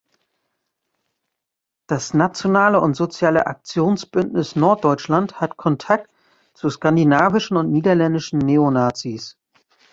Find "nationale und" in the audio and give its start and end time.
2.15-2.95